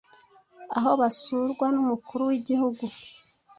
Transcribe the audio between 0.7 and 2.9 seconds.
aho basurwa n'Umukuru w'Igihugu